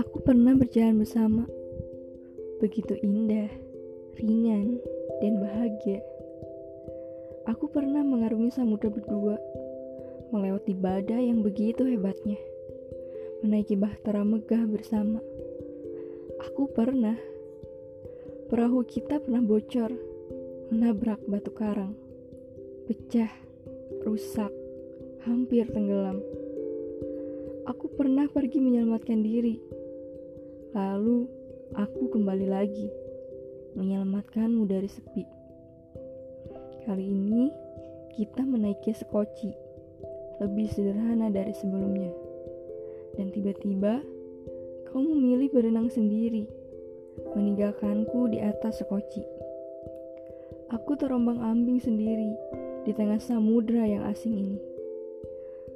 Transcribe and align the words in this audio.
Aku 0.00 0.24
pernah 0.24 0.56
berjalan 0.56 0.96
bersama, 0.96 1.44
begitu 2.56 2.96
indah, 3.04 3.52
ringan, 4.16 4.80
dan 5.20 5.36
bahagia. 5.36 6.00
Aku 7.44 7.68
pernah 7.68 8.00
mengarungi 8.00 8.48
samudra 8.48 8.88
berdua, 8.88 9.36
melewati 10.32 10.72
badai 10.72 11.28
yang 11.28 11.44
begitu 11.44 11.84
hebatnya, 11.84 12.40
menaiki 13.44 13.76
bahtera 13.76 14.24
megah 14.24 14.64
bersama. 14.64 15.20
Aku 16.48 16.72
pernah, 16.72 17.20
perahu 18.48 18.80
kita 18.88 19.20
pernah 19.20 19.44
bocor, 19.44 19.92
menabrak 20.72 21.20
batu 21.28 21.52
karang, 21.52 21.92
pecah, 22.88 23.28
rusak, 24.08 24.48
hampir 25.28 25.68
tenggelam. 25.68 26.24
Aku 27.68 27.92
pernah 27.92 28.24
pergi 28.32 28.64
menyelamatkan 28.64 29.20
diri, 29.20 29.60
lalu 30.70 31.26
aku 31.74 32.14
kembali 32.14 32.46
lagi 32.46 32.86
menyelamatkanmu 33.74 34.70
dari 34.70 34.86
sepi. 34.86 35.24
Kali 36.86 37.04
ini 37.10 37.50
kita 38.14 38.42
menaiki 38.46 38.94
sekoci, 38.94 39.50
lebih 40.38 40.70
sederhana 40.70 41.30
dari 41.30 41.54
sebelumnya. 41.54 42.10
Dan 43.18 43.34
tiba-tiba 43.34 44.02
kau 44.90 45.02
memilih 45.02 45.50
berenang 45.50 45.90
sendiri, 45.90 46.46
meninggalkanku 47.34 48.30
di 48.30 48.38
atas 48.38 48.82
sekoci. 48.82 49.22
Aku 50.70 50.94
terombang-ambing 50.94 51.82
sendiri 51.82 52.30
di 52.86 52.94
tengah 52.94 53.18
samudra 53.18 53.82
yang 53.86 54.06
asing 54.06 54.38
ini. 54.38 54.58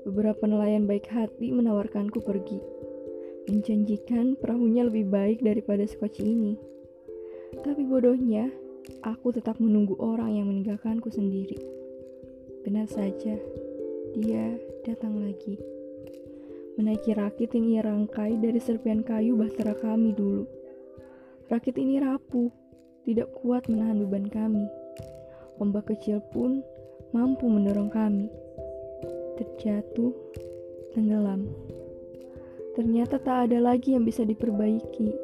Beberapa 0.06 0.46
nelayan 0.46 0.86
baik 0.86 1.10
hati 1.10 1.50
menawarkanku 1.50 2.23
pergi, 2.23 2.62
menjanjikan 3.48 4.37
perahunya 4.40 4.88
lebih 4.88 5.09
baik 5.09 5.45
daripada 5.45 5.84
sekoci 5.84 6.23
ini. 6.24 6.54
Tapi 7.60 7.84
bodohnya, 7.86 8.51
aku 9.04 9.32
tetap 9.32 9.60
menunggu 9.60 9.95
orang 10.01 10.34
yang 10.34 10.46
meninggalkanku 10.51 11.09
sendiri. 11.12 11.56
Benar 12.64 12.88
saja, 12.88 13.36
dia 14.16 14.45
datang 14.82 15.20
lagi. 15.20 15.60
Menaiki 16.74 17.14
rakit 17.14 17.54
yang 17.54 17.66
ia 17.70 17.82
rangkai 17.86 18.34
dari 18.42 18.59
serpian 18.59 19.06
kayu 19.06 19.38
bahtera 19.38 19.79
kami 19.79 20.10
dulu. 20.10 20.48
Rakit 21.46 21.79
ini 21.79 22.02
rapuh, 22.02 22.51
tidak 23.06 23.30
kuat 23.38 23.68
menahan 23.70 24.02
beban 24.02 24.26
kami. 24.26 24.66
Ombak 25.62 25.95
kecil 25.95 26.18
pun 26.34 26.64
mampu 27.14 27.46
mendorong 27.46 27.92
kami. 27.92 28.26
Terjatuh, 29.38 30.10
tenggelam. 30.96 31.46
Ternyata 32.74 33.22
tak 33.22 33.50
ada 33.50 33.58
lagi 33.62 33.94
yang 33.94 34.02
bisa 34.02 34.26
diperbaiki. 34.26 35.14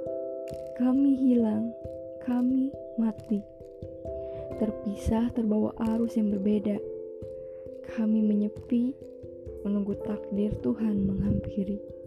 Kami 0.78 1.10
hilang, 1.18 1.74
kami 2.22 2.70
mati. 2.96 3.42
Terpisah 4.56 5.34
terbawa 5.34 5.74
arus 5.94 6.14
yang 6.14 6.30
berbeda. 6.30 6.78
Kami 7.98 8.22
menyepi, 8.22 8.94
menunggu 9.66 9.98
takdir 10.06 10.54
Tuhan 10.62 11.10
menghampiri. 11.10 11.99